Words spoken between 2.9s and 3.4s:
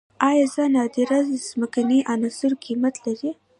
لري؟